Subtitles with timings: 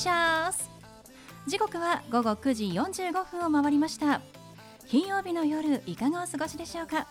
[0.00, 0.70] アンビシャス
[1.46, 4.22] 時刻は午後9時45分を回りました。
[4.88, 7.06] 金曜日の夜いかがお過ごしでしょうか？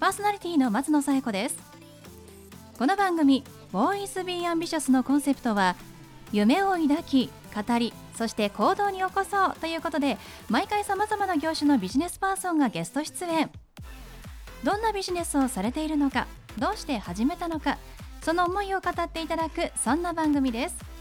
[0.00, 1.58] パーソナリティの松野紗友子です。
[2.78, 5.76] この番組ボーイズビーアンビシャスのコンセプトは
[6.32, 10.16] 夢を抱き語りそして行動に起こそうということで
[10.48, 13.50] 毎回さまざまな業種のビジネスパーソンがゲスト出演。
[14.64, 16.26] どんなビジネスをされているのか
[16.58, 17.76] どうして始めたのか
[18.22, 20.91] その思いを語っていただくそんな番組です。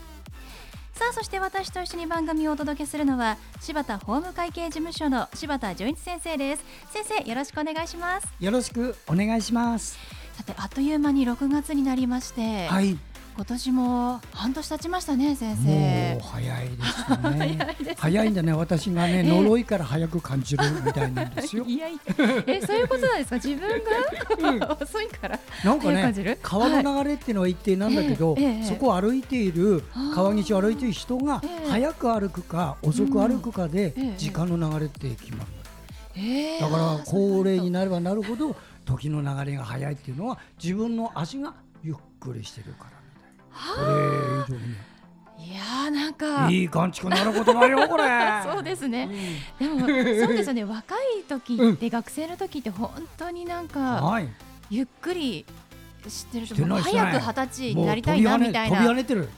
[1.02, 6.64] さあそして私と一緒に番組をお届けするのは柴田法務会計事務所の柴田純一先生です。
[6.92, 8.28] 先生よろしくお願いします。
[8.40, 9.98] よろしくお願いします。
[10.34, 13.00] さてあっという間に6月になりましてはい
[13.34, 17.18] 今年も半年経ちましたね先も生う早いですね。
[17.22, 18.54] 早いですね早いんだね。
[18.54, 19.24] 私がね、ええ。
[19.24, 21.64] 呪いから早く感じるみたいなんですよ。
[21.68, 22.00] いやいや。
[22.46, 23.36] えそういうことなんですか？
[23.38, 24.78] 自分が？
[24.82, 25.40] 遅いから。
[25.64, 26.38] なんかね早く感じる？
[26.44, 28.66] 川の流れっていうのは一定なんだけど、ええええ。
[28.66, 31.70] そこを歩いている川岸を歩いている人がええ。
[31.70, 34.14] 早く歩くか遅く歩くかでええ。
[34.18, 35.50] 時間の流れって決まる
[36.16, 43.01] えーだから高齢にななればなるほど時の流れが早いっていうのは自分の足がゆっくりしてるから
[44.50, 44.72] みた
[45.44, 46.50] いやーなんか。
[46.50, 48.04] いい感じになることだよ これ。
[48.44, 49.10] そうですね。
[49.60, 50.64] うでもそうですよね。
[50.64, 54.30] 若い時って、学生の時って本当になんんかはい。
[54.70, 55.46] ゆっくり
[56.08, 57.12] してるとしてないしてない。
[57.12, 58.78] 早く二十歳になりたいなみたいな。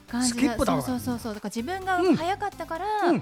[0.07, 0.81] 感じスキップだわ。
[0.81, 1.33] そうそうそうそう。
[1.33, 2.15] だから自分がうん。
[2.15, 3.21] 早かったから、うん。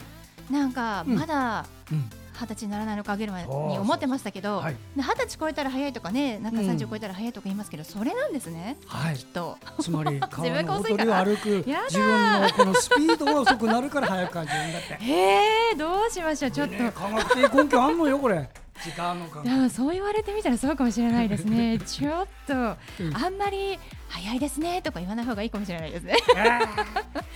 [0.50, 1.16] なんかうん。
[1.16, 2.09] まだうん
[2.42, 4.64] 二十歳にならないのかぐらいにそうそう思ってましたけど
[4.95, 8.78] 二十歳超えたら早いとかねなんかうん30超えたら早いとか言いますけど、それなんですね。
[8.86, 9.16] はい。
[9.16, 9.25] きっ。
[9.28, 9.58] と。
[9.80, 14.94] つまり 川のほとりを歩く自分のこのスピードが遅くなるから早く感じるんだって。
[15.03, 18.50] へえどうしましょうちょっと、ね科学的根拠あんのよこれ。
[18.84, 21.80] 時間の感でもそう言われてみたらそうかもしれないですね。
[21.86, 22.78] ちょっとうん。
[23.16, 26.16] あんまり早いですねとか言わない方がいいかもしれないですね。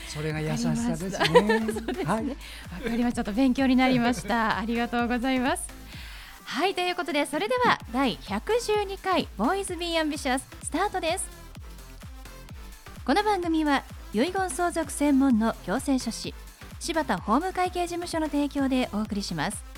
[0.08, 2.04] それが優しさ ですね。
[2.06, 2.30] はい。
[2.30, 3.16] わかりました。
[3.16, 4.58] ちょっと勉強になりました。
[4.58, 5.68] ありがとうございます。
[6.46, 11.28] はいということでそれでは第112回ボーイズビーアンビシャススタートです。
[13.06, 16.34] この番組は遺言相続専門の行政書士
[16.80, 19.75] 柴田法務会計事務所の提供でお送りします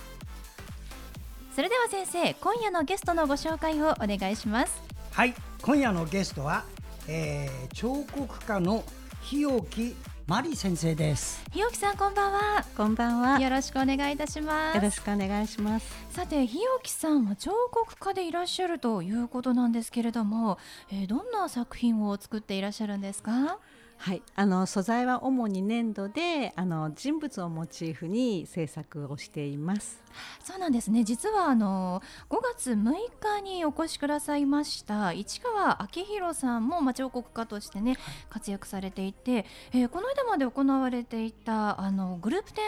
[1.57, 4.79] それでは先生今夜のゲストのご紹介をお願いします
[5.12, 5.34] はい。
[5.63, 6.63] 今夜のゲストは、
[7.07, 8.84] えー、彫刻家の
[9.23, 9.95] 日置
[10.28, 11.44] 真理先生です。
[11.51, 13.40] 日置さんこんばんはこんばんは。
[13.40, 15.91] よよろしくお願いいたしますろしくお願いします。
[16.12, 20.59] さて日置さんは彫刻家でいらっしゃるということなんですけれども、
[20.91, 23.57] えーどんな作品を作っていらっしゃるんですか？
[24.00, 30.03] はい、あの素材は主に粘土で、あの人物をモチーフに制作をしています。
[30.44, 31.03] そうなんですね。
[31.03, 37.97] 実はあの5月6日にお越しくださいました市川明宏さんも、まあ、彫刻家としてね
[38.29, 42.63] 活躍されていて、えーこの間まで行われていたあのグループ展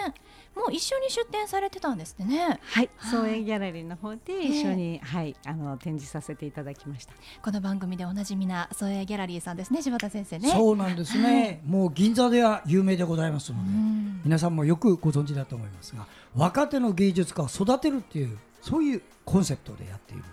[0.56, 2.40] も一緒に出展されてたんですってね。
[2.40, 2.90] はい、はい。
[3.12, 7.14] 創営ギャラリーの方で一緒に、はい、あの展示させていただきました。
[7.42, 10.50] この番組でおなじみな創営ギャラリーさんですね柴田先生ね。
[10.50, 11.62] そうなんですね。
[11.66, 13.70] もう銀座では有名でございますので。
[13.70, 14.22] うん。
[14.26, 20.24] 皆さんもよくご存知だと思いますが若手の芸術家を育てるっていうそういうコンセプトでやっている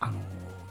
[0.00, 0.18] あの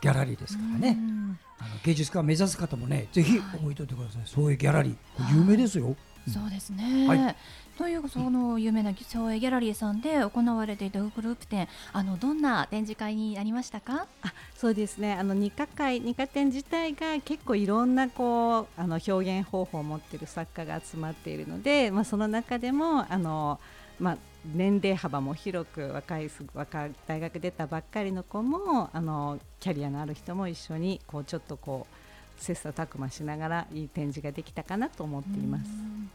[0.01, 5.95] ギャラリーですからねうんあの芸術家を目指す方もねぜひ覚えておいてくださいそういうギャラリー有名ですよ。
[6.31, 7.07] そうですね。
[7.07, 7.35] はい
[7.77, 14.05] というその有名な創営ギャラリーさんで行われていたグループ展、あのどんな展示会になりましたか？
[14.21, 15.13] あ、そうですね。
[15.15, 23.59] あの二課会、二課展自体が結構いろんなこうあの表現方法を持っている作家が集まっているので、まあその中でもあの
[23.99, 35.69] まあ年齢幅も広く若いす若い大学出たばっかりの子もあのキャリアのある人も一緒にこうちょっとこう切磋琢磨しながらいい展示ができたかなと思っています。
[35.69, 36.12] うん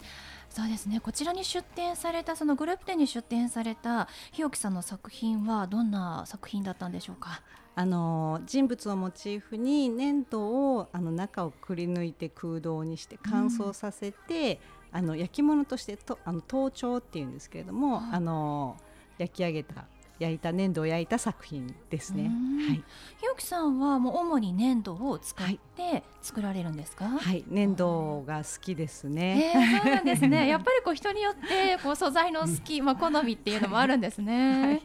[0.49, 1.01] そうですね。
[1.01, 7.43] こちらに出展されたそのグループ展に出展された日置さんの作品はどんな作品だったんでしょうか？
[7.75, 14.59] あの人物をモチーフに粘土をあの中をくり抜いて空洞にして乾燥させて、
[14.93, 18.77] あの焼き物としてとあの陶彫っていうんですけれども、はいあの
[19.19, 19.87] 焼き上げた
[20.19, 22.25] 焼いた粘土を焼いた作品ですね。
[22.25, 22.85] うんはい、
[23.21, 27.07] 日置さんはもう主に粘土を使って作られるんですか？
[27.07, 29.53] はい、粘土が好きですね。
[29.55, 30.49] えー、そうなんですね。
[30.49, 34.83] やっぱりこう人によってこう素材の好き、まあ好みっていうのもあるんですね。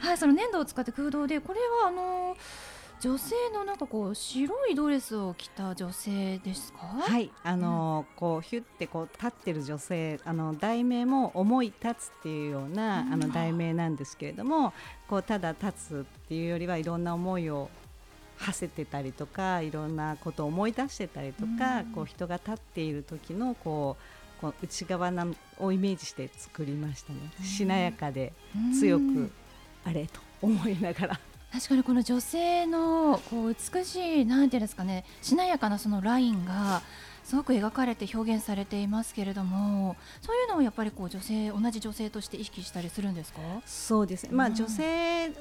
[0.00, 2.36] はい、その粘土を使って空洞でこれはあの
[3.04, 6.78] 女性のなんかこう白いドレスを着た女性ですか？
[6.78, 14.72] はい、あのこうヒュってこう立ってる女性、あの題名も思い立つっていうような、うんあの題名なんですけれども、
[15.06, 17.68] こうただ立つっていうよりはいろんな思いを
[18.38, 23.98] 馳せてたりとか、いろんなことを思い出してたりとか、うんこう人が立っている時のこ
[24.38, 25.26] うこう内側な
[25.58, 27.18] をイメージして作りましたね。
[27.44, 28.32] しなやかで
[28.80, 29.30] 強く
[29.84, 31.20] あれと思いながら。
[31.54, 36.82] 確かにこの女性のこう美しいなんていうんですかねしなやかなそのラインが
[37.22, 43.38] すごく描かれて表現されていますけれどもそういうのをやっぱりこう女性同じ女性として意識したりするんですか？
[43.64, 45.32] そうですね、まあ、女性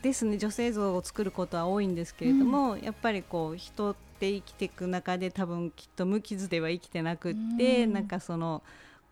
[0.00, 0.38] ですね。
[0.38, 8.62] 女性像を作ることは多いんですけれども、うん、やっぱりこう人って生きていく中で多分きっと無傷では生きてなくって、うん、なんかその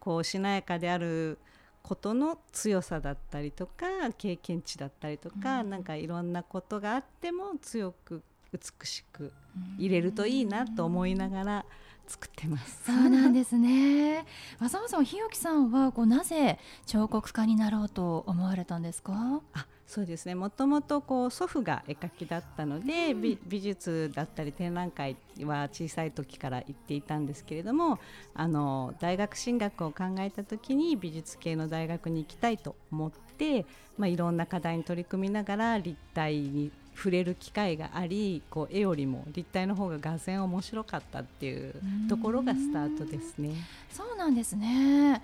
[0.01, 1.37] こうしなやかである
[1.83, 3.87] ことの強さだったりとか
[4.17, 8.23] 経験値だったりとか、うん、なんかいろんなことがあっても強く
[8.53, 9.33] 美しく
[9.79, 11.65] 入れるといいなと思いながら
[12.09, 12.85] 作ってます。
[12.87, 14.25] そうなんですね。
[14.59, 19.43] わざわざ日置さんはこうなぜ彫刻家になろうと思われたんですか？
[19.53, 27.99] あ、そうですねもともとこう祖父が絵描きだったので、うん、美美術だったり展覧会は小さい時から行っていたんですけれども
[28.35, 33.67] あの大学進学を考えた時に美術系の大学に行きたいと思って、
[33.97, 41.73] まあ、いろんな課題に取り組みながら立体に触れる機会がありこう絵よりも立体の方が画然面白かったっていう
[42.09, 43.53] ところがスタートですね。
[43.93, 45.23] そうなんですね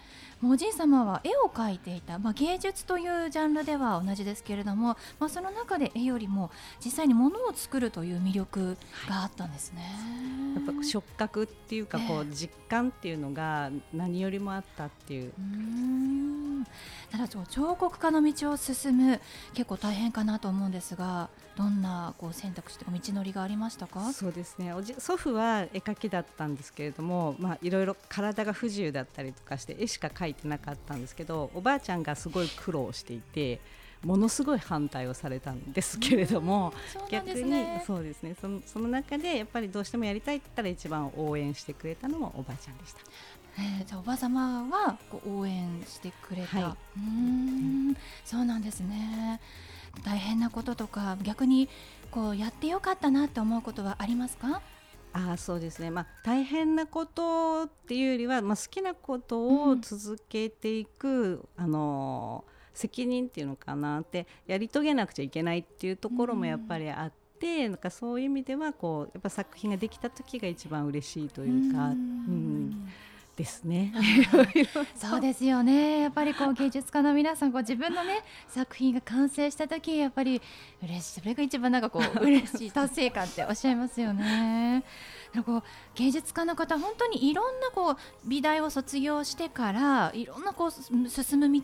[0.50, 6.50] おじい様は絵を描いていた、まあ、芸術というジャンルでは同じですけれども、まあ、その中で絵よりも
[6.84, 8.76] 実際に物を作るという魅力
[9.08, 9.82] があったんですね。
[10.54, 15.28] はい、やっぱ触覚っていうかこう実感っていうのが何よりもあったっていう。
[15.28, 16.64] う
[17.10, 19.20] ただ彫刻家の道を進む
[19.52, 24.12] 結構大変かなと思うんですがどんなこう選択肢とか道のりがありましたか？
[24.12, 24.72] そうですね。
[24.72, 33.60] おじ祖父は絵描きだったんですけれども、まあ、いろいろ体が不自由だったりとかして絵しか描いてなかったんですけどおばあちゃんがすごい苦労していて。
[34.04, 38.36] ものすごい反対をされたんですけれども、うん、逆にそうですね。
[38.38, 43.00] そのその中でやっぱりどうしてもやりたいって言ったら一番応援してくれたのもおばあちゃんでした。
[43.56, 47.96] えー、じゃあおばさまはこう応援してくれた、はい、うん。
[48.26, 49.40] そうなんですね。
[50.04, 51.70] 大変なこととか逆に
[52.10, 54.60] こうやってよかったなと思うことはありますか？
[55.16, 61.08] あそうですね、まあ、大変なことっていうよりは、まあ、好きなことを続けていく、
[61.56, 62.44] うん、あの
[62.74, 71.78] 責任っていうのかなってやり遂げなくちゃいけないっていうところもやっぱりあって、うん、なんかそういう意味ではこうやっぱ作品ができた時が一番嬉しいというか。
[71.78, 72.88] うん、うん
[73.36, 73.92] ですね。
[74.96, 75.20] そう。
[75.20, 76.00] ですよね。
[76.00, 80.40] やっぱりこう芸術家の皆さんこう自分のね作品が完成した時やっぱり
[80.82, 81.20] 嬉しい。
[81.20, 82.70] それが一番なんかこう 嬉しい。
[82.70, 84.84] 達成感っておっしゃいますよね。
[85.32, 85.64] なんか
[85.96, 91.62] 芸術家の方本当にいろんなこう美大を卒業してからいろんなこう進む道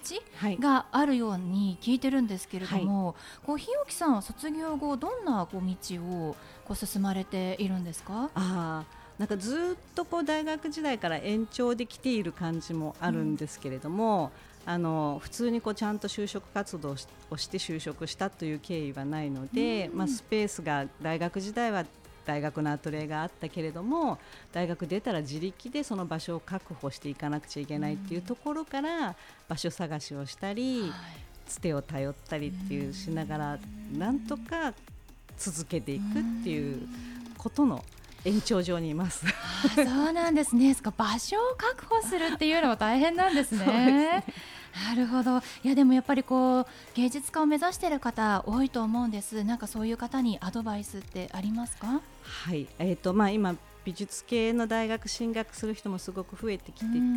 [0.59, 3.15] があるように聞いてるんですけれども、はい、
[3.47, 8.31] こう日置さんは卒業後どんなこう道をこう進まれているんですか？
[8.35, 8.83] あ
[9.21, 14.33] なんかずっとこう大学時代から延長できている感じもあるんですけれども、
[14.67, 16.97] うん、あの普通にこうちゃんと就職活動
[17.29, 21.85] をして就職したという経緯はないので、うん、まあ、スペースが大学時代は
[22.25, 24.19] 大学のアトリエがあったけれども
[24.53, 29.15] 大学出たら自力でその場所を確保していかなくちゃいけないっていうところから
[29.51, 30.91] 場所探しをしたり、
[31.47, 33.59] つてを頼ったりっていうしながら
[33.93, 34.73] なんとか
[35.37, 36.89] 続けていくっていう
[37.37, 37.85] ことの
[38.25, 39.25] 延長上にいます。
[39.75, 40.77] そうなんですね。
[40.97, 44.25] 場所を確保するっていうのは大変なんですね。
[44.89, 45.39] なるほど。
[45.39, 49.43] いやでもやっぱりこう芸術家を目指している方多いと思うんです。
[49.43, 52.01] なんかそういう方にアドバイスってありますか？
[52.23, 52.69] はい。
[52.79, 57.15] えーとまあ、今美術系の大学進学する人もすごく増えてきてて、うん、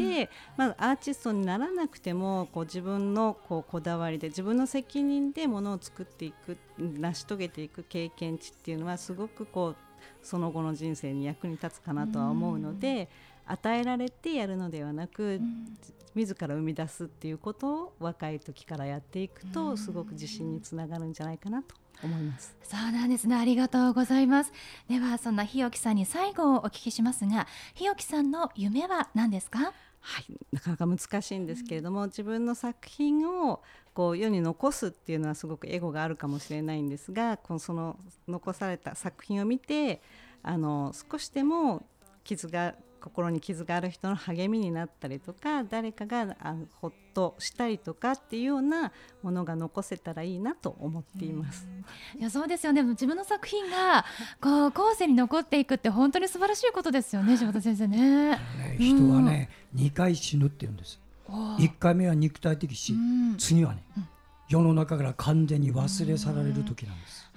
[0.58, 9.76] まあ、アーティストにならなくてもこう自分のこうこだわりで自分の責任でものを作っていく成し遂げていく経験値っていうのはすごくこう
[10.22, 13.10] その後の人生に役に立つかなとは思うので、
[13.46, 15.42] 与えられてやるのではなく、
[16.16, 22.56] 自ら生み出すっていうことを若い時からやっていくとすごく自信につながるんじゃないかなと思います。
[22.64, 23.36] そうなんですね。
[23.36, 24.54] ありがとうございます。
[24.88, 29.74] ではそんな日置さんに最後をお聞きしますが日置さんの夢は何ですか？
[30.06, 33.62] はい、なかなか難しいんですけれども、自分の作品を
[33.94, 37.98] こう世に残すっていうのはすごくエゴがあるかもしれないんですがこのその
[38.28, 40.02] 残された作品を見て
[40.42, 41.84] あの少しでも
[42.24, 51.68] 傷が心に傷がある人の励みになったりとか誰かがあほっとしたりとかっていうようなものが残せたらいいなと思っています。
[52.18, 54.06] いやそうですよね自分の作品が
[54.40, 58.30] こう後世に残っていくって本当に素晴らしいことですよね柴田先生ね。
[58.30, 58.40] ね
[58.80, 61.03] 人はね、うん、2回死ぬって言うんです。
[61.34, 64.08] 1回目は肉体的死、うん、次はね、うん、
[64.48, 67.32] 世の中から完全に忘れ去られる時なんです。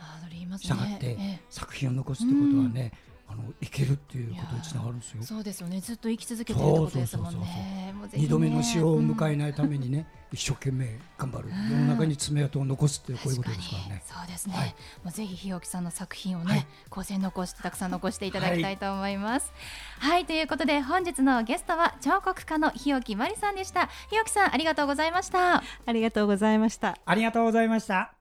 [0.59, 5.23] したがって、作品を残すってことはね、あの生けるっていうことにつながるんですよ。
[5.23, 5.81] そうですよね。
[5.81, 7.95] ずっと生き続けてるってことですもんね。
[8.15, 11.49] 二度目の死を迎えないためにね、一生懸命頑張る。
[11.51, 14.03] 世の中に爪痕を残すってこういうことですからね。
[14.07, 14.57] そうですね。
[14.57, 14.69] はい、
[15.05, 19.53] もうぜひ日置さんの作品をね、後世残してたくさん残していただきたいと思います。
[19.99, 23.89] はい、ということで本日のゲストは彫刻家の日置真理さんでした。
[24.11, 25.63] 日置さんありがとうございました。
[25.87, 26.99] ありがとうございました。
[27.05, 28.16] ありがとうございました。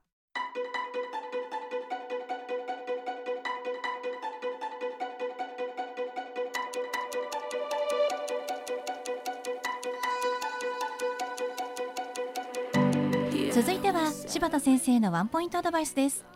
[13.56, 16.26] 続いては柴田先生のワンポイントアドバイスです。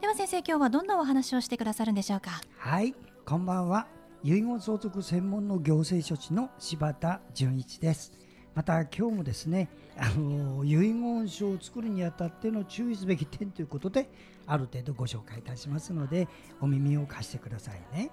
[0.00, 2.40] では先生今日はどんなお話をしてくださるんでしょうか？
[2.56, 2.94] はい
[3.26, 3.86] こんばんは。
[4.24, 8.14] 遺言相続専門の行政書士の柴田純一です。
[8.54, 9.68] また今日もですね
[9.98, 14.08] あの遺言書を作るにあたっての注意すべき点ということで
[14.46, 16.28] ある程度ご紹介いたしますので
[16.62, 18.10] お耳を貸してくださいね。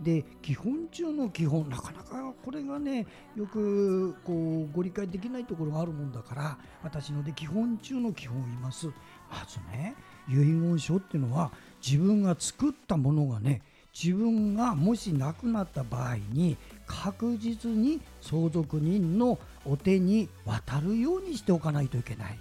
[0.00, 8.86] で基本中の基本なかなかこれがねよくこうご理解できないところがあるもんだから私ので基本中の基本を言います。
[8.86, 9.94] まずね
[10.28, 11.52] 遺言書っていうのは
[11.84, 13.62] 自分が作ったものがね
[13.94, 22.38] 自分がもし亡くなった場合に確実に相続人のお手に渡るようにしておかないといけない。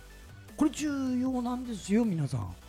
[0.57, 2.62] これ重要なんですよ皆さん。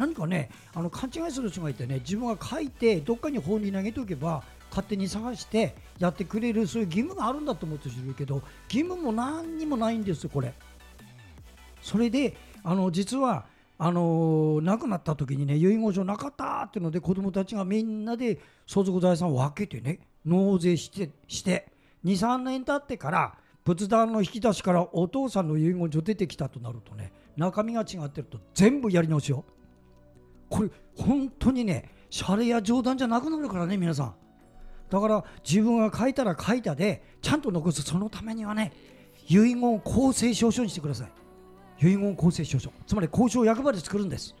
[0.00, 8.36] 何かねあの勘違いする人がいてね自分が書いてどっかに放に投げておけば勝手に探してやってくれるそういう義務があるんだと思ってるけど
[8.72, 10.54] 義務も何にもないんですよこれ。
[11.82, 13.44] それであの実は
[13.78, 21.66] あの亡くなった時にね遺言書なかったっていうので子供たちがみんなで相続財産を分けてね納税してして
[22.06, 29.44] 23年経ってから仏壇の引き出しからお父さんの遺言書出てきたとなるとね中身が違ってると全部やり直しよ。
[30.50, 34.14] これ本当にねシャレや冗談じゃなくなるからね皆さん。
[34.90, 37.80] だから自分が書いたら書いたでちゃんと残す。
[37.82, 38.72] そのためにはね
[39.28, 41.86] 遺言公正証書にしてください。
[41.86, 42.70] 遺言公正証書。
[42.86, 44.34] つまり交渉役場で作るんです。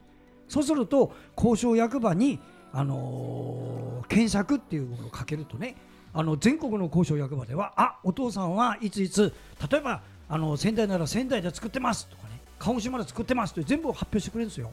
[0.48, 2.40] そうすると交渉役場に、
[2.72, 5.76] あのー、検索っていうものをかけるとね
[6.12, 9.32] あの全国の交渉役場ではあお父さんはいついつ
[9.70, 14.72] 例えばあの仙台なら仙台で作ってますとかね鹿児島で作ってますって全部発表してくれるんですよ。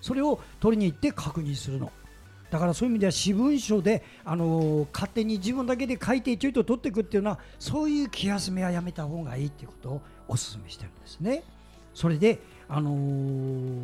[0.00, 1.92] それを取りに行って確認するの。
[2.50, 11.42] だからそういう意味では私文書で、あのー、勝手に自分だけで書いてちょいと取っていくっていうのはそういう気休めはやめた方がいいっていうことをお勧めしてるんですね。
[11.92, 12.38] それで、
[12.68, 13.80] あのー、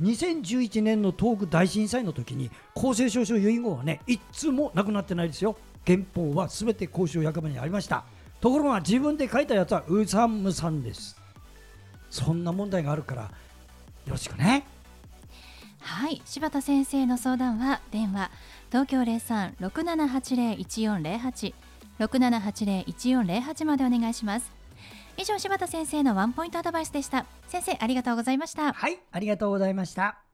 [0.00, 5.56] 2011年の東北大震災の時に公正証書遺言はねいつもなくなってないですよ。
[5.86, 8.04] 原本はすべて公証役場にありました。
[8.40, 11.16] ところが自分で書いたやつはうさんむさんです。
[12.10, 13.28] そんな問題があるからよ
[14.08, 14.66] ろしくね。
[15.96, 18.30] はい柴田先生の相談は電話
[18.68, 21.54] 東京零三六七八零一四零八
[21.98, 24.52] 六七八零一四零八までお願いします。
[25.16, 27.24] 以上柴田先生のワンポイントアドバイスでした。
[27.48, 28.74] 先生ありがとうございました。
[28.74, 30.25] はいありがとうございました。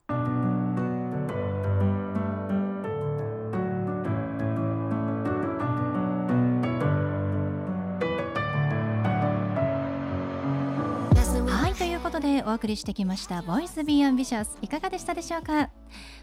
[12.33, 15.69] でお送りしてきました「Voice Be Ambitious」いかがでしたでしょうか？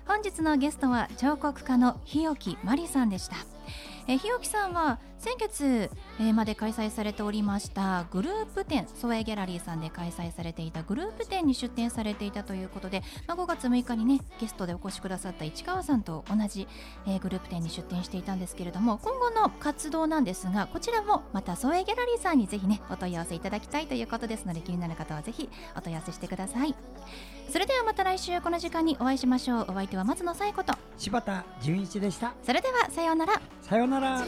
[0.08, 3.36] 本日のゲストは彫刻家の日置真理さんでした。
[4.10, 5.88] え日置さんは先月、
[6.34, 16.66] まで開催されておりましたグループ展ソエギャラリーさんで開催されていたグループ展に出展されていたということで、まあ、5月6日にねゲストでお越しくださった市川さんと同じ、
[17.06, 26.74] え、グループ展に出展していたんですけれども今後の活動なんですがこちらもまたソエギャラリーさんにぜひねお問い合わせいただきたいということですので気になる方はぜひお問い合わせしてください。
[27.48, 29.66] それではまた来週この時間にお会いしましょう。
[29.68, 32.34] お相手は松野紗友子と柴田純一でした。
[32.42, 33.40] それではさようなら。
[33.62, 34.22] さようなら